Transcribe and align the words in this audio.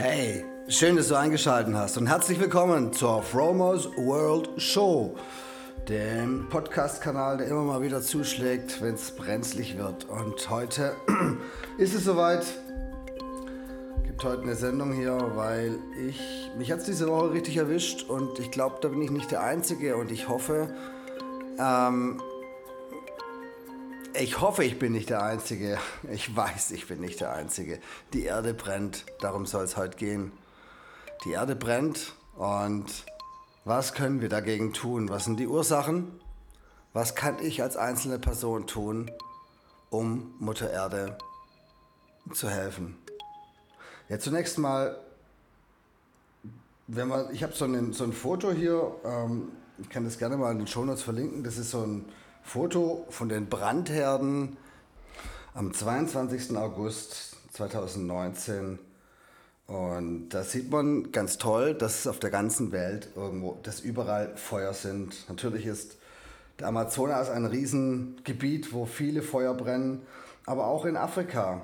Hey, 0.00 0.44
schön, 0.68 0.94
dass 0.94 1.08
du 1.08 1.16
eingeschaltet 1.16 1.74
hast 1.74 1.98
und 1.98 2.06
herzlich 2.06 2.38
willkommen 2.38 2.92
zur 2.92 3.20
Fromos 3.20 3.88
World 3.96 4.48
Show, 4.56 5.16
dem 5.88 6.48
Podcast-Kanal, 6.48 7.38
der 7.38 7.48
immer 7.48 7.64
mal 7.64 7.82
wieder 7.82 8.00
zuschlägt, 8.00 8.80
wenn 8.80 8.94
es 8.94 9.10
brenzlig 9.10 9.76
wird. 9.76 10.04
Und 10.04 10.50
heute 10.50 10.94
ist 11.78 11.96
es 11.96 12.04
soweit. 12.04 12.46
Gibt 14.04 14.22
heute 14.22 14.42
eine 14.42 14.54
Sendung 14.54 14.92
hier, 14.92 15.18
weil 15.34 15.80
ich 16.06 16.52
mich 16.56 16.70
hat 16.70 16.86
diese 16.86 17.08
Woche 17.08 17.32
richtig 17.32 17.56
erwischt 17.56 18.08
und 18.08 18.38
ich 18.38 18.52
glaube, 18.52 18.76
da 18.80 18.86
bin 18.86 19.02
ich 19.02 19.10
nicht 19.10 19.32
der 19.32 19.42
Einzige 19.42 19.96
und 19.96 20.12
ich 20.12 20.28
hoffe, 20.28 20.68
ähm, 21.58 22.22
ich 24.20 24.40
hoffe, 24.40 24.64
ich 24.64 24.78
bin 24.78 24.92
nicht 24.92 25.10
der 25.10 25.22
Einzige. 25.22 25.78
Ich 26.10 26.34
weiß, 26.34 26.72
ich 26.72 26.86
bin 26.88 27.00
nicht 27.00 27.20
der 27.20 27.32
Einzige. 27.32 27.78
Die 28.12 28.24
Erde 28.24 28.54
brennt. 28.54 29.04
Darum 29.20 29.46
soll 29.46 29.64
es 29.64 29.76
heute 29.76 29.96
gehen. 29.96 30.32
Die 31.24 31.32
Erde 31.32 31.56
brennt 31.56 32.14
und 32.36 33.04
was 33.64 33.92
können 33.94 34.20
wir 34.20 34.28
dagegen 34.28 34.72
tun? 34.72 35.08
Was 35.08 35.24
sind 35.24 35.38
die 35.40 35.46
Ursachen? 35.46 36.20
Was 36.92 37.14
kann 37.14 37.36
ich 37.40 37.62
als 37.62 37.76
einzelne 37.76 38.18
Person 38.18 38.66
tun, 38.66 39.10
um 39.90 40.34
Mutter 40.38 40.70
Erde 40.70 41.18
zu 42.32 42.48
helfen? 42.48 42.96
Ja, 44.08 44.18
zunächst 44.18 44.58
mal, 44.58 44.98
wenn 46.86 47.08
man, 47.08 47.34
ich 47.34 47.42
habe 47.42 47.52
so, 47.52 47.66
so 47.92 48.04
ein 48.04 48.12
Foto 48.12 48.52
hier, 48.52 48.94
ähm, 49.04 49.52
ich 49.78 49.88
kann 49.90 50.04
das 50.04 50.18
gerne 50.18 50.36
mal 50.36 50.52
in 50.52 50.58
den 50.58 50.66
Show 50.66 50.84
Notes 50.84 51.02
verlinken. 51.02 51.44
Das 51.44 51.58
ist 51.58 51.70
so 51.70 51.82
ein 51.82 52.06
Foto 52.48 53.04
von 53.10 53.28
den 53.28 53.50
Brandherden 53.50 54.56
am 55.52 55.74
22. 55.74 56.56
August 56.56 57.36
2019. 57.52 58.78
Und 59.66 60.30
da 60.30 60.42
sieht 60.44 60.70
man 60.70 61.12
ganz 61.12 61.36
toll, 61.36 61.74
dass 61.74 62.06
auf 62.06 62.20
der 62.20 62.30
ganzen 62.30 62.72
Welt 62.72 63.10
irgendwo, 63.14 63.58
dass 63.64 63.80
überall 63.80 64.34
Feuer 64.38 64.72
sind. 64.72 65.28
Natürlich 65.28 65.66
ist 65.66 65.98
der 66.58 66.68
Amazonas 66.68 67.28
ein 67.28 67.44
Riesengebiet, 67.44 68.72
wo 68.72 68.86
viele 68.86 69.20
Feuer 69.20 69.52
brennen, 69.52 70.00
aber 70.46 70.68
auch 70.68 70.86
in 70.86 70.96
Afrika, 70.96 71.60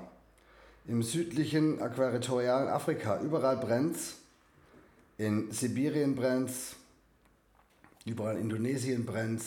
im 0.85 1.01
südlichen 1.01 1.81
äquatorialen 1.81 2.67
Afrika, 2.67 3.19
überall 3.21 3.57
brennt 3.57 3.97
In 5.17 5.51
Sibirien 5.51 6.15
brennt 6.15 6.51
überall 8.05 8.35
in 8.35 8.43
Indonesien 8.43 9.03
brennt 9.03 9.41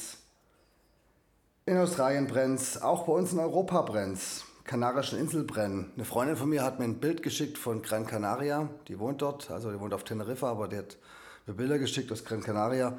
in 1.69 1.77
Australien 1.77 2.27
brennt 2.27 2.83
auch 2.83 3.05
bei 3.05 3.13
uns 3.13 3.33
in 3.33 3.39
Europa 3.39 3.83
brennt 3.83 4.19
Kanarischen 4.65 5.19
Insel 5.19 5.45
brennen. 5.45 5.93
Eine 5.95 6.05
Freundin 6.05 6.37
von 6.37 6.49
mir 6.49 6.63
hat 6.63 6.79
mir 6.79 6.85
ein 6.85 6.99
Bild 6.99 7.23
geschickt 7.23 7.57
von 7.57 7.81
Gran 7.81 8.07
Canaria. 8.07 8.69
Die 8.87 8.99
wohnt 8.99 9.23
dort, 9.23 9.51
also 9.51 9.71
die 9.71 9.81
wohnt 9.81 9.95
auf 9.95 10.05
Teneriffa, 10.05 10.51
aber 10.51 10.69
die 10.69 10.77
hat 10.77 10.99
mir 11.47 11.55
Bilder 11.55 11.79
geschickt 11.79 12.13
aus 12.13 12.25
Gran 12.25 12.43
Canaria. 12.43 12.99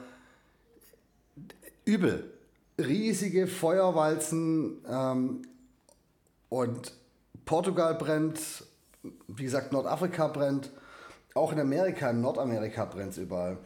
Übel. 1.85 2.31
Riesige 2.79 3.45
Feuerwalzen 3.45 4.83
ähm, 4.89 5.41
und 6.49 6.93
Portugal 7.45 7.95
brennt, 7.95 8.39
wie 9.27 9.43
gesagt, 9.43 9.71
Nordafrika 9.71 10.27
brennt, 10.27 10.71
auch 11.35 11.51
in 11.51 11.59
Amerika, 11.59 12.09
in 12.09 12.21
Nordamerika 12.21 12.85
brennt 12.85 13.11
es 13.11 13.17
überall. 13.17 13.57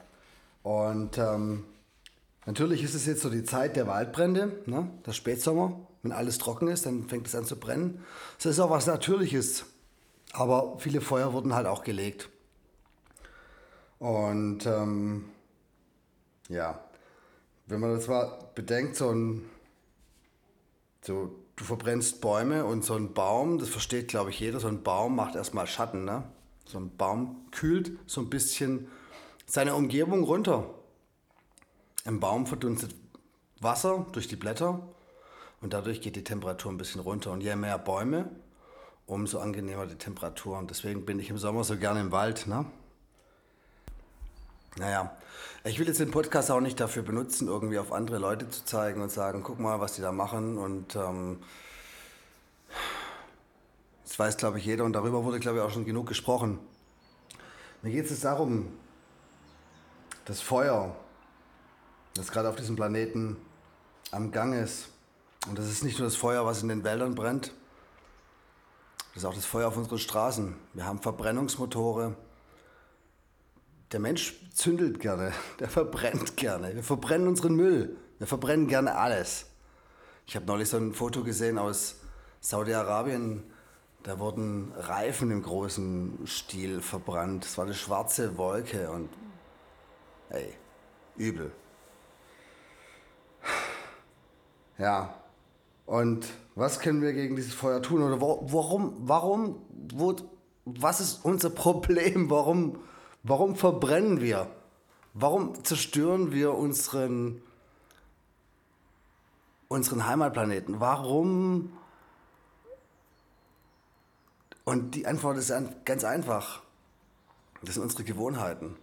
Und 0.63 1.17
ähm, 1.17 1.65
Natürlich 2.45 2.83
ist 2.83 2.93
es 2.93 3.05
jetzt 3.05 3.21
so 3.21 3.29
die 3.29 3.43
Zeit 3.43 3.75
der 3.75 3.87
Waldbrände, 3.87 4.63
ne? 4.65 4.89
der 5.05 5.13
Spätsommer. 5.13 5.87
Wenn 6.01 6.11
alles 6.11 6.37
trocken 6.37 6.67
ist, 6.67 6.85
dann 6.85 7.07
fängt 7.07 7.27
es 7.27 7.35
an 7.35 7.45
zu 7.45 7.57
brennen. 7.57 8.03
Das 8.37 8.47
ist 8.47 8.59
auch 8.59 8.69
was 8.69 8.87
Natürliches. 8.87 9.65
Aber 10.33 10.77
viele 10.79 10.99
Feuer 10.99 11.31
wurden 11.31 11.53
halt 11.53 11.67
auch 11.67 11.83
gelegt. 11.83 12.29
Und 13.99 14.65
ähm, 14.65 15.25
ja, 16.49 16.83
wenn 17.67 17.79
man 17.79 17.95
das 17.95 18.09
mal 18.09 18.37
bedenkt, 18.53 18.97
so 18.97 19.11
ein, 19.11 19.45
so, 21.01 21.33
du 21.55 21.63
verbrennst 21.63 22.19
Bäume 22.19 22.65
und 22.65 22.83
so 22.83 22.95
ein 22.95 23.13
Baum, 23.13 23.59
das 23.59 23.69
versteht 23.69 24.09
glaube 24.09 24.31
ich 24.31 24.39
jeder, 24.41 24.59
so 24.59 24.67
ein 24.67 24.83
Baum 24.83 25.15
macht 25.15 25.35
erstmal 25.35 25.67
Schatten. 25.67 26.03
Ne? 26.03 26.23
So 26.65 26.79
ein 26.79 26.95
Baum 26.97 27.45
kühlt 27.51 27.93
so 28.05 28.19
ein 28.19 28.29
bisschen 28.29 28.87
seine 29.45 29.75
Umgebung 29.75 30.23
runter. 30.23 30.65
Im 32.05 32.19
Baum 32.19 32.45
verdunstet 32.45 32.95
Wasser 33.59 34.05
durch 34.11 34.27
die 34.27 34.35
Blätter 34.35 34.81
und 35.61 35.73
dadurch 35.73 36.01
geht 36.01 36.15
die 36.17 36.23
Temperatur 36.23 36.71
ein 36.71 36.77
bisschen 36.77 37.01
runter. 37.01 37.31
Und 37.31 37.41
je 37.41 37.55
mehr 37.55 37.77
Bäume, 37.77 38.29
umso 39.05 39.39
angenehmer 39.39 39.85
die 39.85 39.95
Temperatur. 39.95 40.57
Und 40.57 40.69
deswegen 40.69 41.05
bin 41.05 41.19
ich 41.19 41.29
im 41.29 41.37
Sommer 41.37 41.63
so 41.63 41.77
gerne 41.77 42.01
im 42.01 42.11
Wald. 42.11 42.47
Ne? 42.47 42.65
Naja, 44.77 45.15
ich 45.63 45.79
will 45.79 45.87
jetzt 45.87 45.99
den 45.99 46.11
Podcast 46.11 46.51
auch 46.51 46.59
nicht 46.59 46.79
dafür 46.79 47.03
benutzen, 47.03 47.47
irgendwie 47.47 47.79
auf 47.79 47.93
andere 47.93 48.17
Leute 48.17 48.49
zu 48.49 48.65
zeigen 48.65 49.01
und 49.01 49.11
sagen, 49.11 49.43
guck 49.43 49.59
mal, 49.59 49.79
was 49.79 49.93
die 49.93 50.01
da 50.01 50.11
machen. 50.11 50.57
Und 50.57 50.95
ähm, 50.95 51.39
das 54.03 54.19
weiß, 54.19 54.37
glaube 54.37 54.59
ich, 54.59 54.65
jeder 54.65 54.83
und 54.83 54.93
darüber 54.93 55.23
wurde, 55.23 55.39
glaube 55.39 55.59
ich, 55.59 55.63
auch 55.63 55.71
schon 55.71 55.85
genug 55.85 56.07
gesprochen. 56.07 56.59
Mir 57.81 57.91
geht 57.91 58.09
es 58.09 58.21
darum, 58.21 58.67
das 60.25 60.41
Feuer, 60.41 60.95
das 62.15 62.31
gerade 62.31 62.49
auf 62.49 62.55
diesem 62.55 62.75
Planeten 62.75 63.37
am 64.11 64.31
Gang 64.31 64.53
ist. 64.53 64.89
Und 65.47 65.57
das 65.57 65.67
ist 65.69 65.83
nicht 65.83 65.99
nur 65.99 66.07
das 66.07 66.15
Feuer, 66.15 66.45
was 66.45 66.61
in 66.61 66.69
den 66.69 66.83
Wäldern 66.83 67.15
brennt, 67.15 67.53
das 69.13 69.21
ist 69.21 69.29
auch 69.29 69.35
das 69.35 69.45
Feuer 69.45 69.67
auf 69.67 69.77
unseren 69.77 69.99
Straßen. 69.99 70.55
Wir 70.73 70.85
haben 70.85 70.99
Verbrennungsmotore. 70.99 72.15
Der 73.91 73.99
Mensch 73.99 74.49
zündelt 74.55 74.99
gerne, 74.99 75.33
der 75.59 75.69
verbrennt 75.69 76.35
gerne. 76.35 76.73
Wir 76.73 76.83
verbrennen 76.83 77.27
unseren 77.27 77.55
Müll, 77.55 77.95
wir 78.17 78.25
verbrennen 78.25 78.67
gerne 78.67 78.95
alles. 78.95 79.45
Ich 80.25 80.35
habe 80.35 80.47
neulich 80.47 80.69
so 80.69 80.77
ein 80.77 80.93
Foto 80.93 81.23
gesehen 81.23 81.59
aus 81.59 81.97
Saudi-Arabien. 82.39 83.43
Da 84.01 84.17
wurden 84.17 84.71
Reifen 84.75 85.29
im 85.29 85.43
großen 85.43 86.25
Stil 86.25 86.81
verbrannt. 86.81 87.45
Es 87.45 87.57
war 87.57 87.65
eine 87.65 87.75
schwarze 87.75 88.35
Wolke 88.37 88.89
und 88.89 89.09
ey, 90.29 90.55
übel. 91.17 91.51
Ja. 94.83 95.13
Und 95.85 96.27
was 96.55 96.81
können 96.81 97.01
wir 97.01 97.13
gegen 97.13 97.37
dieses 97.37 97.53
Feuer 97.53 97.81
tun? 97.81 98.03
Oder 98.03 98.19
warum, 98.19 98.93
warum, 99.07 99.61
wo, 99.93 100.13
was 100.65 100.99
ist 100.99 101.23
unser 101.23 101.49
Problem? 101.49 102.29
Warum, 102.29 102.79
warum 103.23 103.55
verbrennen 103.55 104.19
wir? 104.19 104.49
Warum 105.13 105.63
zerstören 105.63 106.33
wir 106.33 106.55
unseren, 106.55 107.41
unseren 109.69 110.05
Heimatplaneten? 110.05 110.81
Warum? 110.81 111.71
Und 114.65 114.95
die 114.95 115.07
Antwort 115.07 115.37
ist 115.37 115.53
ganz 115.85 116.03
einfach. 116.03 116.61
Das 117.61 117.75
sind 117.75 117.83
unsere 117.83 118.03
Gewohnheiten. 118.03 118.75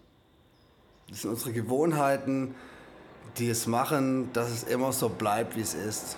Das 1.11 1.21
sind 1.21 1.31
unsere 1.31 1.53
Gewohnheiten, 1.53 2.55
die 3.39 3.49
es 3.49 3.67
machen, 3.67 4.33
dass 4.33 4.51
es 4.51 4.65
immer 4.65 4.93
so 4.93 5.09
bleibt, 5.09 5.57
wie 5.57 5.61
es 5.61 5.75
ist. 5.75 6.17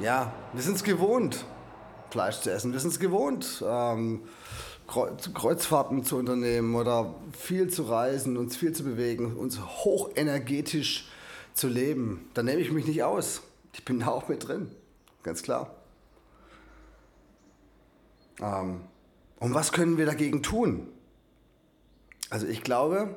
Ja, 0.00 0.32
wir 0.52 0.62
sind 0.62 0.76
es 0.76 0.84
gewohnt, 0.84 1.44
Fleisch 2.10 2.40
zu 2.40 2.50
essen. 2.52 2.72
Wir 2.72 2.80
sind 2.80 2.90
es 2.90 2.98
gewohnt, 2.98 3.62
ähm, 3.66 4.22
Kreuzfahrten 4.86 6.04
zu 6.04 6.16
unternehmen 6.16 6.74
oder 6.74 7.14
viel 7.32 7.68
zu 7.68 7.84
reisen, 7.84 8.36
uns 8.36 8.56
viel 8.56 8.72
zu 8.72 8.84
bewegen, 8.84 9.36
uns 9.36 9.60
hochenergetisch 9.60 11.08
zu 11.54 11.68
leben. 11.68 12.28
Da 12.34 12.42
nehme 12.42 12.60
ich 12.60 12.70
mich 12.70 12.86
nicht 12.86 13.02
aus. 13.02 13.42
Ich 13.72 13.84
bin 13.84 14.00
da 14.00 14.08
auch 14.08 14.28
mit 14.28 14.46
drin, 14.46 14.70
ganz 15.22 15.42
klar. 15.42 15.74
Ähm, 18.40 18.80
und 19.38 19.54
was 19.54 19.72
können 19.72 19.98
wir 19.98 20.06
dagegen 20.06 20.42
tun? 20.42 20.88
Also 22.30 22.46
ich 22.46 22.62
glaube, 22.62 23.16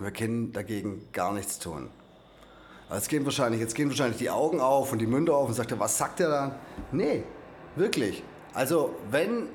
wir 0.00 0.10
können 0.10 0.52
dagegen 0.52 1.08
gar 1.12 1.32
nichts 1.32 1.58
tun. 1.58 1.90
Jetzt 2.90 3.08
gehen, 3.08 3.24
wahrscheinlich, 3.24 3.60
jetzt 3.60 3.74
gehen 3.74 3.88
wahrscheinlich 3.90 4.18
die 4.18 4.30
Augen 4.30 4.60
auf 4.60 4.92
und 4.92 4.98
die 4.98 5.06
Münder 5.06 5.36
auf 5.36 5.48
und 5.48 5.54
sagt 5.54 5.70
er, 5.72 5.78
was 5.78 5.98
sagt 5.98 6.20
er 6.20 6.28
da? 6.30 6.58
Nee, 6.90 7.22
wirklich. 7.76 8.22
Also 8.54 8.94
wenn 9.10 9.48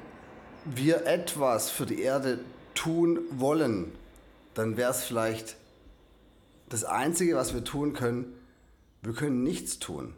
wir 0.65 1.07
etwas 1.07 1.71
für 1.71 1.85
die 1.85 2.01
Erde 2.01 2.39
tun 2.75 3.19
wollen, 3.31 3.91
dann 4.53 4.77
wäre 4.77 4.91
es 4.91 5.03
vielleicht 5.03 5.55
das 6.69 6.83
Einzige, 6.83 7.35
was 7.35 7.53
wir 7.53 7.63
tun 7.63 7.93
können, 7.93 8.33
wir 9.01 9.13
können 9.13 9.43
nichts 9.43 9.79
tun. 9.79 10.13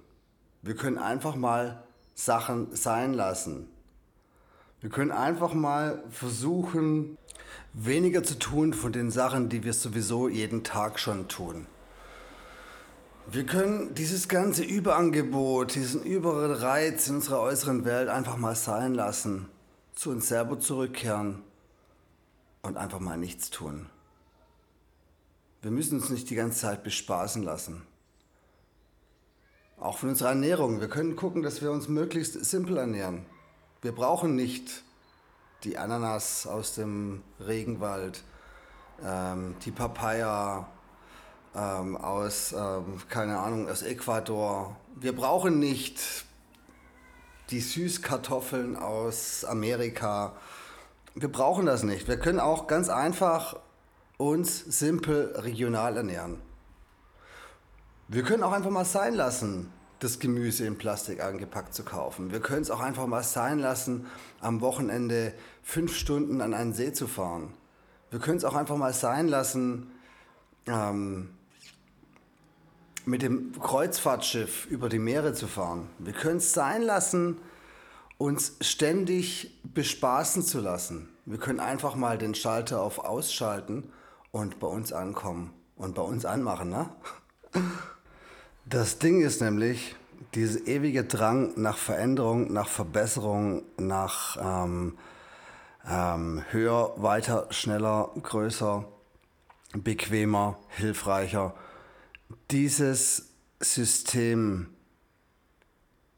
Wir 0.62 0.76
können 0.76 0.98
einfach 0.98 1.36
mal 1.36 1.84
Sachen 2.14 2.76
sein 2.76 3.14
lassen. 3.14 3.68
Wir 4.82 4.90
können 4.90 5.12
einfach 5.12 5.54
mal 5.54 6.04
versuchen, 6.10 7.18
weniger 7.76 8.24
zu 8.24 8.40
tun 8.40 8.74
von 8.74 8.94
den 8.94 9.12
Sachen, 9.12 9.50
die 9.50 9.64
wir 9.64 9.74
sowieso 9.74 10.30
jeden 10.30 10.64
Tag 10.64 11.00
schon 11.00 11.28
tun. 11.28 11.68
Wir 13.28 13.46
können 13.46 13.94
dieses 13.96 14.28
ganze 14.30 14.64
Überangebot, 14.64 15.76
diesen 15.76 16.04
Überreiz 16.04 17.08
in 17.08 17.16
unserer 17.16 17.42
äußeren 17.42 17.84
Welt 17.84 18.08
einfach 18.08 18.38
mal 18.38 18.56
sein 18.56 18.94
lassen, 18.94 19.50
zu 19.94 20.12
uns 20.12 20.28
selber 20.28 20.60
zurückkehren 20.60 21.42
und 22.62 22.78
einfach 22.78 23.00
mal 23.00 23.18
nichts 23.18 23.50
tun. 23.50 23.88
Wir 25.62 25.72
müssen 25.72 26.00
uns 26.00 26.12
nicht 26.12 26.30
die 26.30 26.36
ganze 26.36 26.60
Zeit 26.60 26.84
bespaßen 26.84 27.44
lassen. 27.44 27.82
Auch 29.78 29.98
von 29.98 30.10
unserer 30.10 30.30
Ernährung. 30.30 30.80
Wir 30.80 30.88
können 30.88 31.16
gucken, 31.16 31.42
dass 31.42 31.62
wir 31.62 31.72
uns 31.72 31.88
möglichst 31.88 32.34
simpel 32.46 32.78
ernähren. 32.78 33.26
Wir 33.82 33.92
brauchen 33.92 34.36
nicht 34.36 34.85
die 35.64 35.78
Ananas 35.78 36.46
aus 36.48 36.76
dem 36.76 37.24
Regenwald, 37.40 38.24
ähm, 39.04 39.56
die 39.66 39.72
Papaya 39.72 40.68
ähm, 41.56 41.98
aus, 41.98 42.54
ähm, 42.54 43.02
keine 43.10 43.40
Ahnung, 43.40 43.70
aus 43.70 43.82
Ecuador. 43.82 44.76
Wir 44.96 45.16
brauchen 45.16 45.60
nicht 45.60 46.26
die 47.50 47.62
Süßkartoffeln 47.62 48.76
aus 48.76 49.46
Amerika. 49.46 50.36
Wir 51.14 51.32
brauchen 51.32 51.66
das 51.66 51.84
nicht. 51.84 52.08
Wir 52.08 52.18
können 52.18 52.40
auch 52.40 52.68
ganz 52.68 52.90
einfach 52.90 53.58
uns 54.18 54.60
simpel 54.60 55.34
regional 55.38 55.98
ernähren. 55.98 56.42
Wir 58.08 58.24
können 58.24 58.44
auch 58.44 58.52
einfach 58.52 58.70
mal 58.70 58.86
sein 58.86 59.16
lassen, 59.16 59.72
das 60.06 60.20
Gemüse 60.20 60.66
in 60.66 60.78
Plastik 60.78 61.22
angepackt 61.22 61.74
zu 61.74 61.84
kaufen. 61.84 62.32
Wir 62.32 62.40
können 62.40 62.62
es 62.62 62.72
auch 62.72 62.80
einfach 62.80 63.08
mal 63.08 63.24
sein 63.24 63.60
lassen, 63.60 64.06
am 64.40 64.62
Wochenende 64.62 65.34
fünf 65.64 65.96
Stunden 65.96 66.42
an 66.42 66.54
einen 66.54 66.74
See 66.74 66.94
zu 66.94 67.08
fahren. 67.08 67.54
Wir 68.12 68.20
können 68.20 68.38
es 68.38 68.46
auch 68.46 68.56
einfach 68.56 68.78
mal 68.78 68.94
sein 68.94 69.28
lassen, 69.28 69.92
ähm, 70.68 71.32
mit 73.06 73.24
dem 73.24 73.60
Kreuzfahrtschiff 73.60 74.68
über 74.68 74.90
die 74.90 75.00
Meere 75.00 75.34
zu 75.34 75.48
fahren. 75.48 75.90
Wir 76.00 76.14
können 76.14 76.38
es 76.38 76.54
sein 76.54 76.84
lassen, 76.84 77.38
uns 78.18 78.56
ständig 78.62 79.60
bespaßen 79.64 80.44
zu 80.44 80.60
lassen. 80.60 81.10
Wir 81.26 81.40
können 81.40 81.60
einfach 81.60 81.96
mal 81.96 82.18
den 82.18 82.36
Schalter 82.36 82.82
auf 82.82 83.00
Ausschalten 83.00 83.92
und 84.32 84.60
bei 84.60 84.68
uns 84.68 84.94
ankommen 84.94 85.52
und 85.76 85.96
bei 85.96 86.04
uns 86.04 86.26
anmachen. 86.26 86.70
Ne? 86.70 86.90
Das 88.68 88.98
Ding 88.98 89.22
ist 89.22 89.42
nämlich, 89.42 89.96
dieser 90.34 90.66
ewige 90.66 91.04
Drang 91.04 91.54
nach 91.56 91.78
Veränderung, 91.78 92.52
nach 92.52 92.68
Verbesserung, 92.68 93.62
nach 93.78 94.38
ähm, 94.42 94.98
ähm, 95.88 96.44
höher, 96.50 96.94
weiter, 96.98 97.46
schneller, 97.52 98.10
größer, 98.20 98.86
bequemer, 99.76 100.58
hilfreicher. 100.70 101.54
Dieses 102.50 103.28
System 103.60 104.70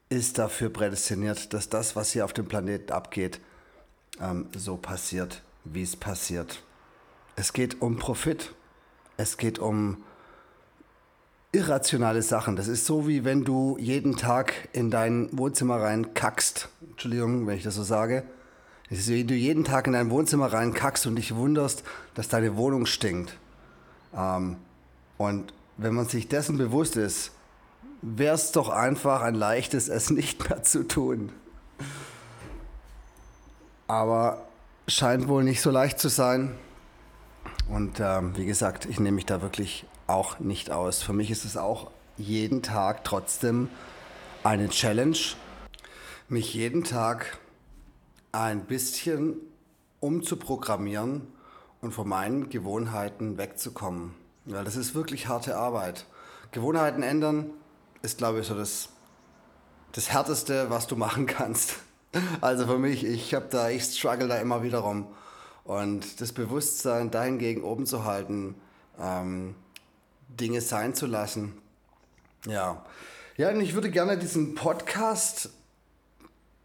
ist 0.07 0.37
dafür 0.37 0.69
prädestiniert, 0.69 1.53
dass 1.53 1.67
das, 1.67 1.97
was 1.97 2.11
hier 2.11 2.23
auf 2.23 2.31
dem 2.31 2.47
Planeten 2.47 2.93
abgeht, 2.93 3.41
ähm, 4.21 4.47
so 4.55 4.77
passiert, 4.77 5.43
wie 5.65 5.83
es 5.83 5.97
passiert. 5.97 6.63
Es 7.35 7.51
geht 7.51 7.81
um 7.81 7.97
Profit. 7.99 8.53
Es 9.17 9.35
geht 9.35 9.59
um 9.59 10.03
irrationale 11.57 12.21
Sachen. 12.21 12.55
Das 12.55 12.67
ist 12.67 12.85
so, 12.85 13.07
wie 13.07 13.25
wenn 13.25 13.43
du 13.43 13.77
jeden 13.79 14.15
Tag 14.15 14.53
in 14.73 14.91
dein 14.91 15.29
Wohnzimmer 15.37 15.81
rein 15.81 16.13
kackst. 16.13 16.69
Entschuldigung, 16.91 17.47
wenn 17.47 17.57
ich 17.57 17.63
das 17.63 17.75
so 17.75 17.83
sage. 17.83 18.23
Es 18.89 18.99
ist, 18.99 19.09
wie 19.09 19.25
du 19.25 19.33
jeden 19.33 19.63
Tag 19.63 19.87
in 19.87 19.93
dein 19.93 20.09
Wohnzimmer 20.09 20.53
rein 20.53 20.73
kackst 20.73 21.07
und 21.07 21.15
dich 21.15 21.35
wunderst, 21.35 21.83
dass 22.13 22.29
deine 22.29 22.55
Wohnung 22.55 22.85
stinkt. 22.85 23.37
Ähm, 24.15 24.57
und 25.17 25.53
wenn 25.77 25.93
man 25.93 26.07
sich 26.07 26.27
dessen 26.27 26.57
bewusst 26.57 26.95
ist, 26.95 27.31
wäre 28.01 28.35
es 28.35 28.51
doch 28.51 28.69
einfach 28.69 29.21
ein 29.21 29.35
leichtes, 29.35 29.89
es 29.89 30.09
nicht 30.09 30.47
mehr 30.49 30.63
zu 30.63 30.87
tun. 30.87 31.31
Aber 33.87 34.45
scheint 34.87 35.27
wohl 35.27 35.43
nicht 35.43 35.61
so 35.61 35.71
leicht 35.71 35.99
zu 35.99 36.07
sein. 36.07 36.55
Und 37.67 37.99
ähm, 37.99 38.37
wie 38.37 38.45
gesagt, 38.45 38.85
ich 38.85 38.99
nehme 38.99 39.15
mich 39.15 39.25
da 39.25 39.41
wirklich 39.41 39.85
auch 40.07 40.39
nicht 40.39 40.71
aus. 40.71 41.03
Für 41.03 41.13
mich 41.13 41.29
ist 41.29 41.45
es 41.45 41.57
auch 41.57 41.91
jeden 42.17 42.63
Tag 42.63 43.03
trotzdem 43.03 43.69
eine 44.43 44.69
Challenge, 44.69 45.17
mich 46.29 46.53
jeden 46.53 46.83
Tag 46.83 47.37
ein 48.31 48.65
bisschen 48.65 49.35
umzuprogrammieren 49.99 51.27
und 51.81 51.93
von 51.93 52.07
meinen 52.07 52.49
Gewohnheiten 52.49 53.37
wegzukommen. 53.37 54.13
Weil 54.45 54.63
das 54.63 54.75
ist 54.75 54.95
wirklich 54.95 55.27
harte 55.27 55.57
Arbeit. 55.57 56.05
Gewohnheiten 56.51 57.03
ändern 57.03 57.51
ist, 58.01 58.17
glaube 58.17 58.39
ich, 58.39 58.47
so 58.47 58.55
das, 58.55 58.89
das 59.91 60.11
Härteste, 60.11 60.69
was 60.69 60.87
du 60.87 60.95
machen 60.95 61.25
kannst. 61.25 61.75
Also 62.41 62.65
für 62.65 62.79
mich, 62.79 63.03
ich 63.03 63.35
habe 63.35 63.47
da, 63.51 63.69
ich 63.69 63.83
struggle 63.83 64.27
da 64.29 64.37
immer 64.37 64.63
wieder 64.63 64.79
rum. 64.79 65.07
Und 65.65 66.19
das 66.21 66.31
Bewusstsein 66.31 67.11
dahingegen 67.11 67.63
oben 67.63 67.85
zu 67.85 68.05
halten, 68.05 68.55
ähm, 68.99 69.53
Dinge 70.29 70.61
sein 70.61 70.93
zu 70.93 71.05
lassen. 71.05 71.53
Ja. 72.45 72.83
Ja, 73.37 73.49
und 73.49 73.61
ich 73.61 73.73
würde 73.73 73.91
gerne 73.91 74.17
diesen 74.17 74.55
Podcast 74.55 75.51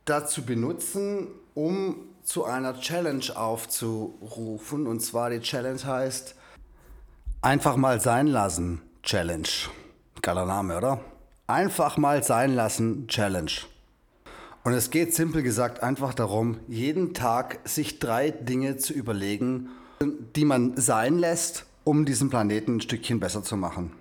dazu 0.04 0.44
benutzen, 0.44 1.28
um 1.54 1.96
zu 2.22 2.44
einer 2.44 2.78
Challenge 2.80 3.24
aufzurufen. 3.34 4.86
Und 4.86 5.00
zwar 5.00 5.30
die 5.30 5.40
Challenge 5.40 5.84
heißt 5.84 6.34
Einfach 7.40 7.76
mal 7.76 8.00
sein 8.00 8.28
lassen 8.28 8.80
Challenge. 9.02 9.48
Geiler 10.22 10.46
Name, 10.46 10.76
oder? 10.76 11.00
Einfach 11.48 11.96
mal 11.96 12.22
sein 12.22 12.54
lassen 12.54 13.08
Challenge. 13.08 13.50
Und 14.64 14.74
es 14.74 14.90
geht 14.90 15.12
simpel 15.12 15.42
gesagt 15.42 15.82
einfach 15.82 16.14
darum, 16.14 16.60
jeden 16.68 17.14
Tag 17.14 17.58
sich 17.64 17.98
drei 17.98 18.30
Dinge 18.30 18.76
zu 18.76 18.92
überlegen, 18.92 19.70
die 20.36 20.44
man 20.44 20.76
sein 20.76 21.18
lässt, 21.18 21.66
um 21.84 22.04
diesen 22.04 22.30
Planeten 22.30 22.76
ein 22.76 22.80
Stückchen 22.80 23.20
besser 23.20 23.42
zu 23.42 23.56
machen. 23.56 23.92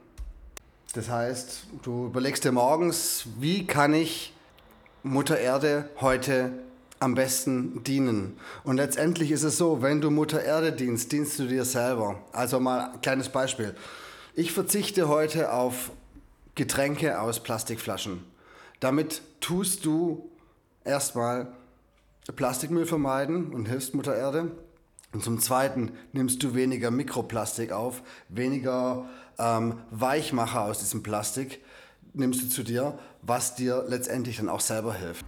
Das 0.93 1.09
heißt, 1.09 1.67
du 1.83 2.07
überlegst 2.07 2.43
dir 2.43 2.51
morgens, 2.51 3.25
wie 3.39 3.65
kann 3.65 3.93
ich 3.93 4.33
Mutter 5.03 5.39
Erde 5.39 5.89
heute 5.99 6.51
am 6.99 7.15
besten 7.15 7.83
dienen. 7.83 8.37
Und 8.63 8.77
letztendlich 8.77 9.31
ist 9.31 9.43
es 9.43 9.57
so, 9.57 9.81
wenn 9.81 10.01
du 10.01 10.11
Mutter 10.11 10.43
Erde 10.43 10.71
dienst, 10.71 11.11
dienst 11.11 11.39
du 11.39 11.47
dir 11.47 11.65
selber. 11.65 12.21
Also 12.31 12.59
mal 12.59 12.91
ein 12.91 13.01
kleines 13.01 13.29
Beispiel. 13.29 13.75
Ich 14.35 14.51
verzichte 14.51 15.07
heute 15.07 15.51
auf 15.51 15.91
Getränke 16.53 17.19
aus 17.19 17.41
Plastikflaschen. 17.41 18.23
Damit 18.79 19.23
tust 19.39 19.85
du 19.85 20.29
erstmal 20.83 21.47
Plastikmüll 22.35 22.85
vermeiden 22.85 23.51
und 23.51 23.67
hilfst 23.67 23.95
Mutter 23.95 24.15
Erde. 24.15 24.51
Und 25.13 25.23
zum 25.23 25.39
Zweiten 25.39 25.91
nimmst 26.13 26.41
du 26.43 26.55
weniger 26.55 26.89
Mikroplastik 26.89 27.71
auf, 27.71 28.01
weniger 28.29 29.09
ähm, 29.37 29.79
Weichmacher 29.91 30.61
aus 30.61 30.79
diesem 30.79 31.03
Plastik 31.03 31.59
nimmst 32.13 32.41
du 32.43 32.49
zu 32.49 32.63
dir, 32.63 32.97
was 33.21 33.55
dir 33.55 33.85
letztendlich 33.87 34.37
dann 34.37 34.49
auch 34.49 34.59
selber 34.59 34.93
hilft. 34.93 35.25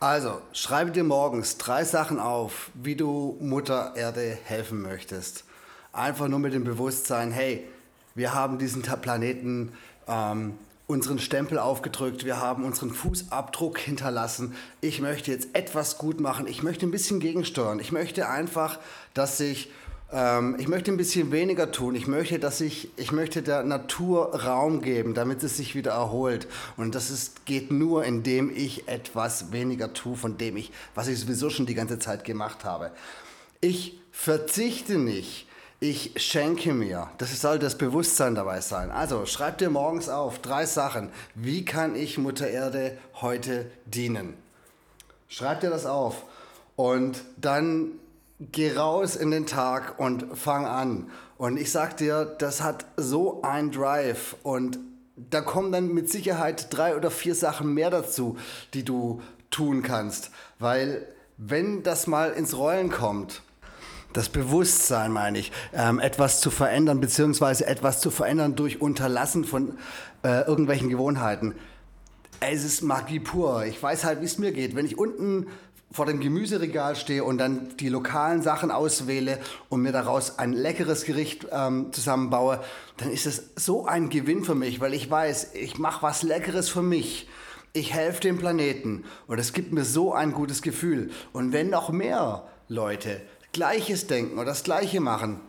Also, 0.00 0.40
schreibe 0.52 0.90
dir 0.90 1.04
morgens 1.04 1.58
drei 1.58 1.84
Sachen 1.84 2.18
auf, 2.18 2.70
wie 2.74 2.96
du 2.96 3.36
Mutter 3.40 3.94
Erde 3.94 4.36
helfen 4.44 4.82
möchtest. 4.82 5.44
Einfach 5.92 6.28
nur 6.28 6.38
mit 6.38 6.54
dem 6.54 6.64
Bewusstsein, 6.64 7.30
hey, 7.30 7.68
wir 8.14 8.34
haben 8.34 8.58
diesen 8.58 8.82
Planeten 8.82 9.72
ähm, 10.08 10.58
unseren 10.92 11.18
Stempel 11.18 11.58
aufgedrückt, 11.58 12.24
wir 12.24 12.38
haben 12.38 12.64
unseren 12.64 12.90
Fußabdruck 12.90 13.78
hinterlassen. 13.78 14.54
Ich 14.80 15.00
möchte 15.00 15.30
jetzt 15.30 15.48
etwas 15.54 15.96
gut 15.98 16.20
machen, 16.20 16.46
ich 16.46 16.62
möchte 16.62 16.86
ein 16.86 16.90
bisschen 16.90 17.18
gegensteuern. 17.18 17.80
Ich 17.80 17.92
möchte 17.92 18.28
einfach, 18.28 18.78
dass 19.14 19.38
sich 19.38 19.70
ähm, 20.12 20.56
ich 20.58 20.68
möchte 20.68 20.92
ein 20.92 20.98
bisschen 20.98 21.32
weniger 21.32 21.72
tun. 21.72 21.94
Ich 21.94 22.06
möchte, 22.06 22.38
dass 22.38 22.60
ich, 22.60 22.90
ich 22.96 23.10
möchte 23.10 23.42
der 23.42 23.62
Natur 23.62 24.34
Raum 24.44 24.82
geben, 24.82 25.14
damit 25.14 25.42
es 25.42 25.56
sich 25.56 25.74
wieder 25.74 25.92
erholt. 25.92 26.46
Und 26.76 26.94
das 26.94 27.10
ist, 27.10 27.46
geht 27.46 27.72
nur, 27.72 28.04
indem 28.04 28.54
ich 28.54 28.88
etwas 28.88 29.50
weniger 29.52 29.94
tue, 29.94 30.16
von 30.16 30.36
dem 30.36 30.58
ich, 30.58 30.70
was 30.94 31.08
ich 31.08 31.18
sowieso 31.18 31.48
schon 31.48 31.64
die 31.64 31.74
ganze 31.74 31.98
Zeit 31.98 32.24
gemacht 32.24 32.64
habe. 32.64 32.90
Ich 33.62 33.98
verzichte 34.10 34.98
nicht 34.98 35.46
ich 35.82 36.12
schenke 36.14 36.74
mir. 36.74 37.08
Das 37.18 37.40
soll 37.40 37.58
das 37.58 37.76
Bewusstsein 37.76 38.36
dabei 38.36 38.60
sein. 38.60 38.92
Also 38.92 39.26
schreib 39.26 39.58
dir 39.58 39.68
morgens 39.68 40.08
auf 40.08 40.38
drei 40.38 40.64
Sachen. 40.64 41.10
Wie 41.34 41.64
kann 41.64 41.96
ich 41.96 42.18
Mutter 42.18 42.46
Erde 42.46 42.96
heute 43.20 43.68
dienen? 43.84 44.34
Schreib 45.26 45.60
dir 45.60 45.70
das 45.70 45.84
auf 45.84 46.22
und 46.76 47.24
dann 47.36 47.88
geh 48.38 48.76
raus 48.76 49.16
in 49.16 49.32
den 49.32 49.44
Tag 49.44 49.98
und 49.98 50.38
fang 50.38 50.66
an. 50.66 51.10
Und 51.36 51.56
ich 51.56 51.72
sag 51.72 51.96
dir, 51.96 52.26
das 52.26 52.62
hat 52.62 52.86
so 52.96 53.42
ein 53.42 53.72
Drive 53.72 54.36
und 54.44 54.78
da 55.16 55.40
kommen 55.40 55.72
dann 55.72 55.88
mit 55.88 56.08
Sicherheit 56.08 56.68
drei 56.70 56.94
oder 56.94 57.10
vier 57.10 57.34
Sachen 57.34 57.74
mehr 57.74 57.90
dazu, 57.90 58.36
die 58.72 58.84
du 58.84 59.20
tun 59.50 59.82
kannst. 59.82 60.30
Weil 60.60 61.08
wenn 61.38 61.82
das 61.82 62.06
mal 62.06 62.30
ins 62.30 62.56
Rollen 62.56 62.88
kommt, 62.88 63.42
das 64.12 64.28
Bewusstsein, 64.28 65.12
meine 65.12 65.38
ich, 65.38 65.52
ähm, 65.72 65.98
etwas 65.98 66.40
zu 66.40 66.50
verändern, 66.50 67.00
beziehungsweise 67.00 67.66
etwas 67.66 68.00
zu 68.00 68.10
verändern 68.10 68.54
durch 68.54 68.80
Unterlassen 68.80 69.44
von 69.44 69.78
äh, 70.22 70.46
irgendwelchen 70.46 70.88
Gewohnheiten. 70.88 71.54
Es 72.40 72.64
ist 72.64 72.82
Magie 72.82 73.20
pur. 73.20 73.64
Ich 73.64 73.82
weiß 73.82 74.04
halt, 74.04 74.20
wie 74.20 74.26
es 74.26 74.38
mir 74.38 74.52
geht. 74.52 74.74
Wenn 74.74 74.86
ich 74.86 74.98
unten 74.98 75.46
vor 75.92 76.06
dem 76.06 76.20
Gemüseregal 76.20 76.96
stehe 76.96 77.22
und 77.22 77.38
dann 77.38 77.76
die 77.76 77.88
lokalen 77.88 78.42
Sachen 78.42 78.70
auswähle 78.70 79.38
und 79.68 79.82
mir 79.82 79.92
daraus 79.92 80.38
ein 80.38 80.52
leckeres 80.52 81.04
Gericht 81.04 81.46
ähm, 81.52 81.92
zusammenbaue, 81.92 82.60
dann 82.96 83.10
ist 83.10 83.26
es 83.26 83.50
so 83.56 83.86
ein 83.86 84.08
Gewinn 84.08 84.44
für 84.44 84.54
mich, 84.54 84.80
weil 84.80 84.94
ich 84.94 85.10
weiß, 85.10 85.54
ich 85.54 85.78
mache 85.78 86.02
was 86.02 86.22
Leckeres 86.22 86.68
für 86.68 86.82
mich. 86.82 87.28
Ich 87.74 87.94
helfe 87.94 88.20
dem 88.20 88.38
Planeten 88.38 89.04
und 89.26 89.38
es 89.38 89.52
gibt 89.52 89.72
mir 89.72 89.84
so 89.84 90.12
ein 90.12 90.32
gutes 90.32 90.62
Gefühl. 90.62 91.10
Und 91.32 91.52
wenn 91.52 91.70
noch 91.70 91.90
mehr 91.90 92.46
Leute 92.68 93.20
Gleiches 93.52 94.06
denken 94.06 94.38
oder 94.38 94.46
das 94.46 94.64
Gleiche 94.64 95.00
machen, 95.00 95.40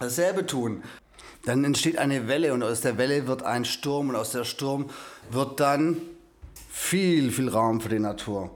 dasselbe 0.00 0.44
tun, 0.46 0.82
dann 1.44 1.64
entsteht 1.64 1.98
eine 1.98 2.26
Welle 2.26 2.52
und 2.52 2.62
aus 2.62 2.80
der 2.80 2.98
Welle 2.98 3.26
wird 3.26 3.42
ein 3.42 3.64
Sturm 3.64 4.08
und 4.08 4.16
aus 4.16 4.32
der 4.32 4.44
Sturm 4.44 4.86
wird 5.30 5.60
dann 5.60 6.00
viel, 6.68 7.30
viel 7.30 7.48
Raum 7.48 7.80
für 7.80 7.90
die 7.90 7.98
Natur. 7.98 8.50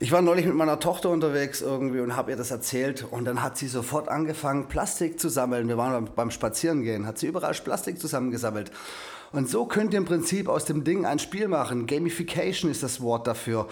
Ich 0.00 0.12
war 0.12 0.20
neulich 0.20 0.44
mit 0.44 0.56
meiner 0.56 0.80
Tochter 0.80 1.08
unterwegs 1.08 1.62
irgendwie 1.62 2.00
und 2.00 2.16
habe 2.16 2.32
ihr 2.32 2.36
das 2.36 2.50
erzählt 2.50 3.06
und 3.10 3.24
dann 3.24 3.42
hat 3.42 3.56
sie 3.56 3.68
sofort 3.68 4.08
angefangen, 4.08 4.68
Plastik 4.68 5.18
zu 5.18 5.28
sammeln. 5.28 5.68
Wir 5.68 5.78
waren 5.78 6.10
beim 6.14 6.30
Spazierengehen, 6.30 7.06
hat 7.06 7.18
sie 7.18 7.28
überall 7.28 7.54
Plastik 7.54 8.00
zusammengesammelt. 8.00 8.70
Und 9.32 9.48
so 9.48 9.64
könnt 9.66 9.94
ihr 9.94 9.98
im 9.98 10.04
Prinzip 10.04 10.48
aus 10.48 10.64
dem 10.64 10.84
Ding 10.84 11.06
ein 11.06 11.18
Spiel 11.18 11.48
machen. 11.48 11.86
Gamification 11.86 12.70
ist 12.70 12.82
das 12.82 13.00
Wort 13.00 13.26
dafür. 13.26 13.68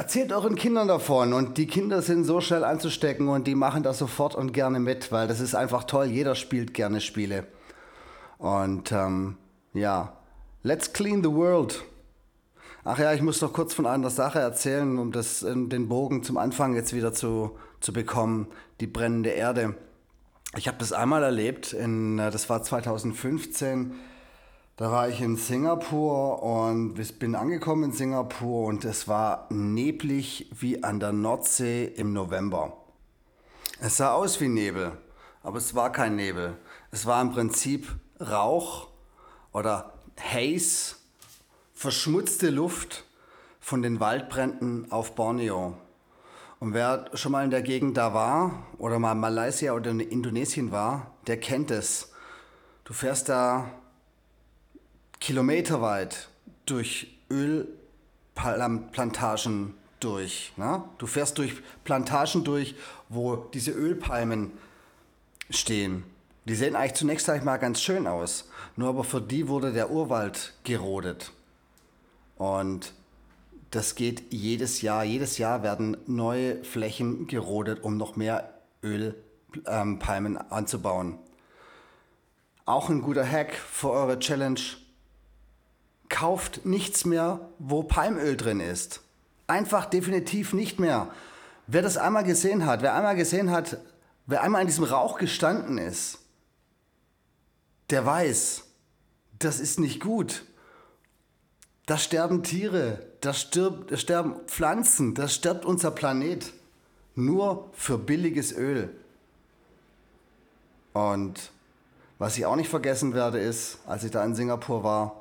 Erzählt 0.00 0.32
euren 0.32 0.54
Kindern 0.54 0.88
davon 0.88 1.34
und 1.34 1.58
die 1.58 1.66
Kinder 1.66 2.00
sind 2.00 2.24
so 2.24 2.40
schnell 2.40 2.64
anzustecken 2.64 3.28
und 3.28 3.46
die 3.46 3.54
machen 3.54 3.82
das 3.82 3.98
sofort 3.98 4.34
und 4.34 4.54
gerne 4.54 4.80
mit, 4.80 5.12
weil 5.12 5.28
das 5.28 5.40
ist 5.40 5.54
einfach 5.54 5.84
toll. 5.84 6.06
Jeder 6.06 6.34
spielt 6.34 6.72
gerne 6.72 7.02
Spiele. 7.02 7.46
Und 8.38 8.92
ähm, 8.92 9.36
ja, 9.74 10.16
let's 10.62 10.94
clean 10.94 11.22
the 11.22 11.30
world. 11.30 11.84
Ach 12.82 12.98
ja, 12.98 13.12
ich 13.12 13.20
muss 13.20 13.42
noch 13.42 13.52
kurz 13.52 13.74
von 13.74 13.84
einer 13.84 14.08
Sache 14.08 14.38
erzählen, 14.38 14.98
um 14.98 15.12
das, 15.12 15.40
den 15.40 15.88
Bogen 15.90 16.22
zum 16.22 16.38
Anfang 16.38 16.74
jetzt 16.74 16.94
wieder 16.94 17.12
zu, 17.12 17.58
zu 17.80 17.92
bekommen. 17.92 18.46
Die 18.80 18.86
brennende 18.86 19.28
Erde. 19.28 19.74
Ich 20.56 20.66
habe 20.66 20.78
das 20.78 20.94
einmal 20.94 21.22
erlebt, 21.22 21.74
in, 21.74 22.18
äh, 22.18 22.30
das 22.30 22.48
war 22.48 22.62
2015. 22.62 23.92
Da 24.80 24.90
war 24.90 25.10
ich 25.10 25.20
in 25.20 25.36
Singapur 25.36 26.42
und 26.42 26.94
bin 27.18 27.34
angekommen 27.34 27.90
in 27.90 27.92
Singapur 27.92 28.66
und 28.66 28.86
es 28.86 29.08
war 29.08 29.46
neblig 29.50 30.50
wie 30.58 30.82
an 30.82 30.98
der 31.00 31.12
Nordsee 31.12 31.84
im 31.84 32.14
November. 32.14 32.78
Es 33.78 33.98
sah 33.98 34.14
aus 34.14 34.40
wie 34.40 34.48
Nebel, 34.48 34.92
aber 35.42 35.58
es 35.58 35.74
war 35.74 35.92
kein 35.92 36.16
Nebel. 36.16 36.56
Es 36.90 37.04
war 37.04 37.20
im 37.20 37.30
Prinzip 37.30 37.88
Rauch 38.22 38.88
oder 39.52 39.92
Haze 40.18 40.96
verschmutzte 41.74 42.48
Luft 42.48 43.04
von 43.60 43.82
den 43.82 44.00
Waldbränden 44.00 44.90
auf 44.90 45.14
Borneo. 45.14 45.76
Und 46.58 46.72
wer 46.72 47.10
schon 47.12 47.32
mal 47.32 47.44
in 47.44 47.50
der 47.50 47.60
Gegend 47.60 47.98
da 47.98 48.14
war 48.14 48.62
oder 48.78 48.98
mal 48.98 49.12
in 49.12 49.20
Malaysia 49.20 49.74
oder 49.74 49.90
in 49.90 50.00
Indonesien 50.00 50.72
war, 50.72 51.10
der 51.26 51.38
kennt 51.38 51.70
es. 51.70 52.12
Du 52.84 52.94
fährst 52.94 53.28
da 53.28 53.70
kilometerweit 55.20 56.28
durch 56.66 57.16
Ölplantagen 57.30 59.74
durch. 60.00 60.52
Ne? 60.56 60.82
Du 60.98 61.06
fährst 61.06 61.38
durch 61.38 61.54
Plantagen 61.84 62.42
durch, 62.44 62.74
wo 63.08 63.36
diese 63.36 63.70
Ölpalmen 63.70 64.50
stehen. 65.50 66.02
Die 66.46 66.54
sehen 66.54 66.74
eigentlich 66.74 66.94
zunächst 66.94 67.28
mal 67.44 67.58
ganz 67.58 67.82
schön 67.82 68.06
aus. 68.06 68.48
Nur 68.76 68.88
aber 68.88 69.04
für 69.04 69.20
die 69.20 69.48
wurde 69.48 69.72
der 69.72 69.90
Urwald 69.90 70.54
gerodet. 70.64 71.32
Und 72.36 72.94
das 73.70 73.94
geht 73.94 74.32
jedes 74.32 74.80
Jahr. 74.82 75.04
Jedes 75.04 75.38
Jahr 75.38 75.62
werden 75.62 75.96
neue 76.06 76.64
Flächen 76.64 77.26
gerodet, 77.26 77.84
um 77.84 77.98
noch 77.98 78.16
mehr 78.16 78.54
Ölpalmen 78.82 80.36
ähm, 80.36 80.44
anzubauen. 80.48 81.18
Auch 82.64 82.88
ein 82.88 83.02
guter 83.02 83.28
Hack 83.28 83.54
für 83.54 83.90
eure 83.90 84.18
Challenge. 84.18 84.60
Kauft 86.10 86.66
nichts 86.66 87.06
mehr, 87.06 87.48
wo 87.58 87.82
Palmöl 87.82 88.36
drin 88.36 88.60
ist. 88.60 89.00
Einfach 89.46 89.86
definitiv 89.86 90.52
nicht 90.52 90.78
mehr. 90.78 91.10
Wer 91.66 91.80
das 91.80 91.96
einmal 91.96 92.24
gesehen 92.24 92.66
hat, 92.66 92.82
wer 92.82 92.94
einmal 92.94 93.16
gesehen 93.16 93.50
hat, 93.50 93.78
wer 94.26 94.42
einmal 94.42 94.60
in 94.60 94.66
diesem 94.66 94.84
Rauch 94.84 95.16
gestanden 95.16 95.78
ist, 95.78 96.18
der 97.88 98.04
weiß, 98.04 98.64
das 99.38 99.60
ist 99.60 99.80
nicht 99.80 100.00
gut. 100.00 100.44
Da 101.86 101.96
sterben 101.96 102.42
Tiere, 102.42 103.06
da, 103.20 103.32
stirbt, 103.32 103.90
da 103.90 103.96
sterben 103.96 104.36
Pflanzen, 104.46 105.14
da 105.14 105.26
stirbt 105.26 105.64
unser 105.64 105.90
Planet. 105.90 106.52
Nur 107.16 107.70
für 107.72 107.98
billiges 107.98 108.52
Öl. 108.52 108.94
Und 110.92 111.50
was 112.18 112.36
ich 112.36 112.46
auch 112.46 112.56
nicht 112.56 112.68
vergessen 112.68 113.14
werde, 113.14 113.40
ist, 113.40 113.78
als 113.86 114.04
ich 114.04 114.10
da 114.10 114.24
in 114.24 114.34
Singapur 114.34 114.84
war, 114.84 115.19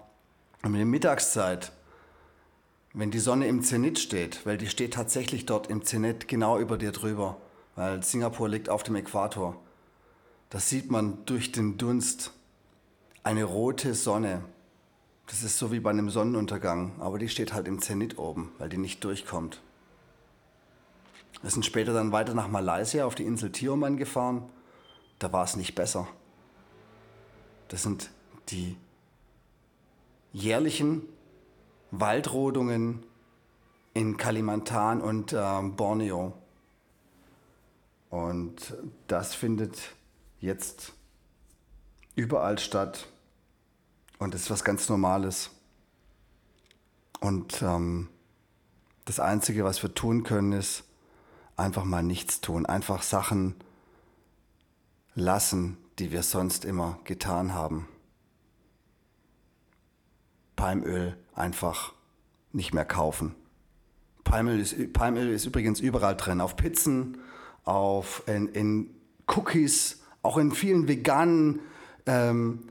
um 0.64 0.74
die 0.74 0.86
Mittagszeit, 0.86 1.72
wenn 2.94 3.12
die 3.12 3.20
Sonne 3.20 3.48
im 3.48 3.64
Zenit 3.64 4.00
steht, 4.00 4.46
weil 4.46 4.58
die 4.58 4.68
steht 4.68 4.94
tatsächlich 4.94 5.46
dort 5.46 5.68
im 5.68 5.86
Zenit 5.86 6.28
genau 6.28 6.58
über 6.60 6.78
dir 6.78 6.92
drüber, 6.92 7.38
weil 7.76 8.04
Singapur 8.04 8.50
liegt 8.50 8.70
auf 8.70 8.84
dem 8.84 8.96
Äquator. 8.96 9.56
Da 10.50 10.60
sieht 10.60 10.90
man 10.92 11.24
durch 11.26 11.52
den 11.52 11.78
Dunst 11.78 12.34
eine 13.24 13.44
rote 13.44 13.94
Sonne. 13.94 14.44
Das 15.28 15.44
ist 15.44 15.60
so 15.60 15.72
wie 15.72 15.80
bei 15.80 15.92
einem 15.92 16.10
Sonnenuntergang, 16.10 16.94
aber 17.00 17.20
die 17.20 17.30
steht 17.30 17.54
halt 17.54 17.68
im 17.68 17.82
Zenit 17.82 18.18
oben, 18.18 18.52
weil 18.58 18.70
die 18.70 18.78
nicht 18.78 19.04
durchkommt. 19.04 19.62
Wir 21.42 21.52
sind 21.52 21.66
später 21.66 21.94
dann 21.94 22.12
weiter 22.12 22.34
nach 22.34 22.48
Malaysia 22.48 23.06
auf 23.06 23.16
die 23.16 23.26
Insel 23.26 23.52
Tioman 23.52 23.96
gefahren. 23.98 24.50
Da 25.20 25.32
war 25.32 25.44
es 25.44 25.56
nicht 25.56 25.76
besser. 25.76 26.08
Das 27.70 27.84
sind 27.84 28.10
die 28.50 28.76
jährlichen 30.34 31.04
Waldrodungen 31.92 33.04
in 33.94 34.18
Kalimantan 34.18 35.02
und 35.02 35.34
äh, 35.34 35.62
Borneo. 35.64 36.34
Und 38.10 38.76
das 39.08 39.36
findet 39.36 39.96
jetzt 40.40 40.94
überall 42.16 42.60
statt. 42.60 43.08
Und 44.18 44.36
ist 44.36 44.50
was 44.50 44.66
ganz 44.66 44.90
Normales. 44.90 45.50
Und 47.22 47.62
ähm, 47.62 48.10
das 49.06 49.20
Einzige, 49.20 49.64
was 49.64 49.82
wir 49.82 49.94
tun 49.94 50.24
können, 50.24 50.52
ist 50.52 50.84
einfach 51.56 51.86
mal 51.86 52.04
nichts 52.04 52.42
tun. 52.42 52.66
Einfach 52.66 53.02
Sachen 53.02 53.56
lassen, 55.16 55.78
die 56.00 56.12
wir 56.12 56.24
sonst 56.24 56.66
immer 56.66 57.00
getan 57.06 57.54
haben. 57.54 57.88
Palmöl 60.60 61.16
einfach 61.36 61.94
nicht 62.52 62.74
mehr 62.74 62.84
kaufen. 62.84 63.34
Palmöl 64.26 64.60
ist, 64.60 64.92
Palmöl 64.92 65.30
ist 65.30 65.46
übrigens 65.46 65.80
überall 65.80 66.18
drin. 66.18 66.42
Auf 66.42 66.58
Pizzen, 66.58 67.18
auf, 67.64 68.24
in, 68.28 68.50
in 68.50 68.90
Cookies, 69.28 70.02
auch 70.22 70.38
in 70.38 70.52
vielen 70.52 70.90
veganen 70.90 71.62
ähm, 72.06 72.68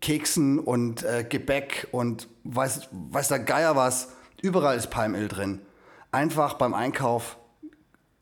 Keksen 0.00 0.58
und 0.58 1.02
äh, 1.02 1.26
Gebäck 1.28 1.88
und 1.92 2.26
weiß, 2.44 2.88
weiß 2.90 3.28
der 3.28 3.40
Geier 3.40 3.76
was. 3.76 4.08
Überall 4.40 4.78
ist 4.78 4.88
Palmöl 4.88 5.28
drin. 5.28 5.60
Einfach 6.12 6.54
beim 6.54 6.72
Einkauf 6.72 7.36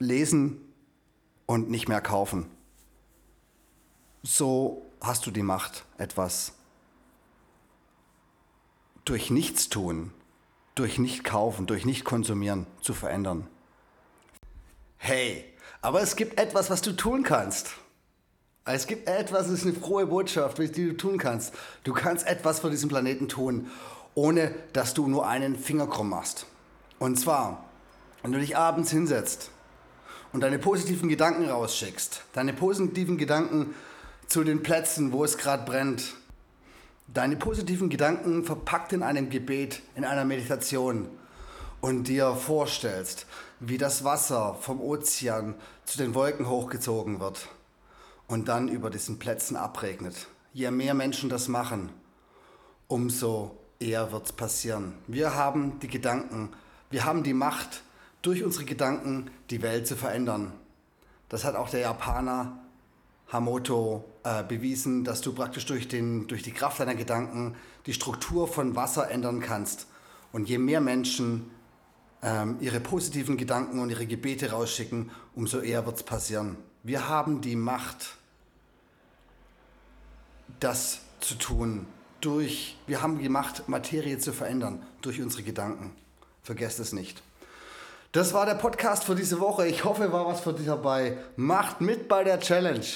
lesen 0.00 0.60
und 1.46 1.70
nicht 1.70 1.88
mehr 1.88 2.00
kaufen. 2.00 2.46
So 4.24 4.82
hast 5.00 5.24
du 5.24 5.30
die 5.30 5.44
Macht, 5.44 5.84
etwas 5.98 6.54
durch 9.04 9.30
nichts 9.30 9.68
tun, 9.68 10.12
durch 10.74 10.98
nicht 10.98 11.24
kaufen, 11.24 11.66
durch 11.66 11.84
nicht 11.84 12.04
konsumieren 12.04 12.66
zu 12.80 12.94
verändern. 12.94 13.46
Hey, 14.96 15.44
aber 15.82 16.00
es 16.00 16.16
gibt 16.16 16.38
etwas, 16.38 16.70
was 16.70 16.80
du 16.80 16.92
tun 16.92 17.22
kannst. 17.22 17.74
Es 18.64 18.86
gibt 18.86 19.06
etwas, 19.06 19.48
das 19.48 19.58
ist 19.58 19.66
eine 19.66 19.74
frohe 19.74 20.06
Botschaft, 20.06 20.56
die 20.58 20.70
du 20.70 20.96
tun 20.96 21.18
kannst. 21.18 21.52
Du 21.84 21.92
kannst 21.92 22.26
etwas 22.26 22.60
für 22.60 22.70
diesen 22.70 22.88
Planeten 22.88 23.28
tun, 23.28 23.70
ohne 24.14 24.54
dass 24.72 24.94
du 24.94 25.06
nur 25.06 25.28
einen 25.28 25.56
Finger 25.56 25.86
krumm 25.86 26.08
machst. 26.08 26.46
Und 26.98 27.20
zwar, 27.20 27.68
wenn 28.22 28.32
du 28.32 28.38
dich 28.38 28.56
abends 28.56 28.90
hinsetzt 28.90 29.50
und 30.32 30.40
deine 30.40 30.58
positiven 30.58 31.10
Gedanken 31.10 31.50
rausschickst, 31.50 32.22
deine 32.32 32.54
positiven 32.54 33.18
Gedanken 33.18 33.74
zu 34.26 34.42
den 34.42 34.62
Plätzen, 34.62 35.12
wo 35.12 35.22
es 35.24 35.36
gerade 35.36 35.64
brennt, 35.66 36.14
deine 37.06 37.36
positiven 37.36 37.90
Gedanken 37.90 38.44
verpackt 38.44 38.92
in 38.92 39.02
einem 39.02 39.30
Gebet, 39.30 39.82
in 39.94 40.04
einer 40.04 40.24
Meditation 40.24 41.08
und 41.80 42.08
dir 42.08 42.34
vorstellst, 42.34 43.26
wie 43.60 43.78
das 43.78 44.04
Wasser 44.04 44.56
vom 44.60 44.80
Ozean 44.80 45.54
zu 45.84 45.98
den 45.98 46.14
Wolken 46.14 46.48
hochgezogen 46.48 47.20
wird 47.20 47.48
und 48.26 48.48
dann 48.48 48.68
über 48.68 48.90
diesen 48.90 49.18
Plätzen 49.18 49.56
abregnet. 49.56 50.28
Je 50.52 50.70
mehr 50.70 50.94
Menschen 50.94 51.28
das 51.28 51.48
machen, 51.48 51.90
umso 52.88 53.58
eher 53.80 54.12
wird 54.12 54.26
es 54.26 54.32
passieren. 54.32 54.94
Wir 55.06 55.34
haben 55.34 55.78
die 55.80 55.88
Gedanken, 55.88 56.50
wir 56.90 57.04
haben 57.04 57.22
die 57.22 57.34
Macht, 57.34 57.82
durch 58.22 58.42
unsere 58.42 58.64
Gedanken 58.64 59.30
die 59.50 59.60
Welt 59.60 59.86
zu 59.86 59.96
verändern. 59.96 60.52
Das 61.28 61.44
hat 61.44 61.56
auch 61.56 61.68
der 61.68 61.80
Japaner 61.80 62.63
Hamoto 63.34 64.04
äh, 64.22 64.44
bewiesen, 64.44 65.02
dass 65.02 65.20
du 65.20 65.34
praktisch 65.34 65.66
durch, 65.66 65.88
den, 65.88 66.28
durch 66.28 66.42
die 66.44 66.52
Kraft 66.52 66.78
deiner 66.78 66.94
Gedanken 66.94 67.56
die 67.84 67.92
Struktur 67.92 68.46
von 68.46 68.76
Wasser 68.76 69.10
ändern 69.10 69.40
kannst. 69.40 69.88
Und 70.32 70.48
je 70.48 70.58
mehr 70.58 70.80
Menschen 70.80 71.50
ähm, 72.22 72.56
ihre 72.60 72.78
positiven 72.78 73.36
Gedanken 73.36 73.80
und 73.80 73.90
ihre 73.90 74.06
Gebete 74.06 74.52
rausschicken, 74.52 75.10
umso 75.34 75.58
eher 75.58 75.84
wird 75.84 75.96
es 75.96 76.02
passieren. 76.04 76.56
Wir 76.84 77.08
haben 77.08 77.40
die 77.40 77.56
Macht, 77.56 78.16
das 80.60 81.00
zu 81.20 81.34
tun. 81.34 81.86
Durch, 82.20 82.78
wir 82.86 83.02
haben 83.02 83.18
die 83.18 83.28
Macht, 83.28 83.68
Materie 83.68 84.16
zu 84.18 84.32
verändern 84.32 84.80
durch 85.02 85.20
unsere 85.20 85.42
Gedanken. 85.42 85.90
Vergesst 86.42 86.78
es 86.78 86.92
nicht. 86.92 87.22
Das 88.12 88.32
war 88.32 88.46
der 88.46 88.54
Podcast 88.54 89.02
für 89.02 89.16
diese 89.16 89.40
Woche. 89.40 89.66
Ich 89.66 89.84
hoffe, 89.84 90.12
war 90.12 90.24
was 90.24 90.40
für 90.40 90.52
dich 90.52 90.66
dabei. 90.66 91.18
Macht 91.36 91.80
mit 91.80 92.06
bei 92.08 92.22
der 92.22 92.38
Challenge. 92.38 92.86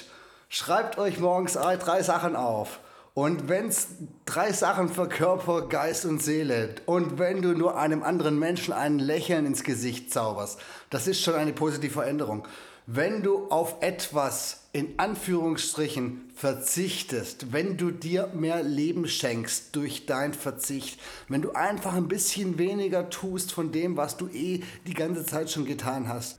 Schreibt 0.50 0.96
euch 0.96 1.18
morgens 1.18 1.54
drei 1.54 2.02
Sachen 2.02 2.34
auf. 2.34 2.80
Und 3.12 3.48
wenn 3.48 3.68
es 3.68 3.88
drei 4.24 4.52
Sachen 4.52 4.88
für 4.88 5.08
Körper, 5.08 5.68
Geist 5.68 6.06
und 6.06 6.22
Seele 6.22 6.76
und 6.86 7.18
wenn 7.18 7.42
du 7.42 7.52
nur 7.52 7.76
einem 7.76 8.02
anderen 8.02 8.38
Menschen 8.38 8.72
ein 8.72 8.98
Lächeln 8.98 9.44
ins 9.44 9.62
Gesicht 9.62 10.10
zauberst, 10.10 10.58
das 10.88 11.06
ist 11.06 11.20
schon 11.20 11.34
eine 11.34 11.52
positive 11.52 11.92
Veränderung. 11.92 12.46
Wenn 12.86 13.22
du 13.22 13.48
auf 13.50 13.82
etwas 13.82 14.68
in 14.72 14.98
Anführungsstrichen 14.98 16.30
verzichtest, 16.34 17.52
wenn 17.52 17.76
du 17.76 17.90
dir 17.90 18.30
mehr 18.32 18.62
Leben 18.62 19.06
schenkst 19.06 19.76
durch 19.76 20.06
dein 20.06 20.32
Verzicht, 20.32 20.98
wenn 21.28 21.42
du 21.42 21.52
einfach 21.52 21.92
ein 21.92 22.08
bisschen 22.08 22.56
weniger 22.56 23.10
tust 23.10 23.52
von 23.52 23.72
dem, 23.72 23.98
was 23.98 24.16
du 24.16 24.28
eh 24.28 24.62
die 24.86 24.94
ganze 24.94 25.26
Zeit 25.26 25.50
schon 25.50 25.66
getan 25.66 26.08
hast, 26.08 26.38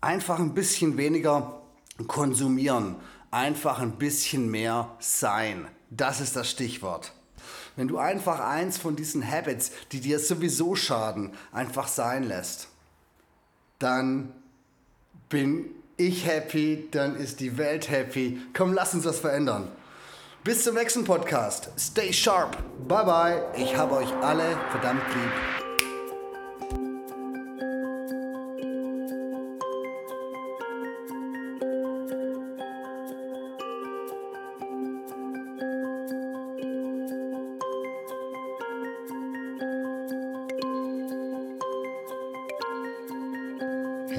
einfach 0.00 0.38
ein 0.38 0.54
bisschen 0.54 0.96
weniger 0.96 1.62
konsumieren, 2.06 2.96
einfach 3.30 3.80
ein 3.80 3.92
bisschen 3.92 4.50
mehr 4.50 4.90
sein. 4.98 5.66
Das 5.90 6.20
ist 6.20 6.36
das 6.36 6.50
Stichwort. 6.50 7.12
Wenn 7.76 7.88
du 7.88 7.98
einfach 7.98 8.40
eins 8.40 8.78
von 8.78 8.96
diesen 8.96 9.28
Habits, 9.28 9.70
die 9.92 10.00
dir 10.00 10.18
sowieso 10.18 10.74
schaden, 10.74 11.32
einfach 11.52 11.88
sein 11.88 12.24
lässt, 12.24 12.68
dann 13.78 14.32
bin 15.28 15.70
ich 15.96 16.26
happy, 16.26 16.88
dann 16.90 17.16
ist 17.16 17.40
die 17.40 17.56
Welt 17.56 17.88
happy. 17.90 18.40
Komm, 18.54 18.72
lass 18.72 18.94
uns 18.94 19.04
was 19.04 19.20
verändern. 19.20 19.68
Bis 20.42 20.64
zum 20.64 20.74
nächsten 20.74 21.04
Podcast. 21.04 21.70
Stay 21.78 22.12
sharp. 22.12 22.56
Bye 22.88 23.04
bye. 23.04 23.42
Ich 23.56 23.76
habe 23.76 23.96
euch 23.96 24.12
alle 24.22 24.56
verdammt 24.70 25.02
lieb. 25.14 25.59